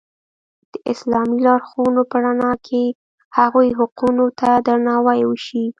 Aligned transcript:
د 0.71 0.73
اسلامي 0.91 1.37
لارښوونو 1.47 2.01
په 2.11 2.17
رڼا 2.23 2.53
کې 2.67 2.83
هغوی 3.37 3.69
حقونو 3.79 4.25
ته 4.39 4.49
درناوی 4.67 5.19
وشي. 5.25 5.65